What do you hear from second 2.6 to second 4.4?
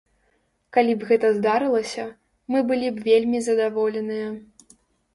былі б вельмі задаволеныя.